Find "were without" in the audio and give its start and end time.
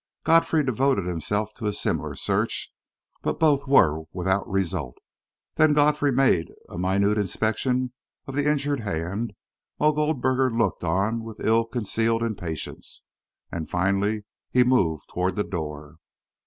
3.67-4.49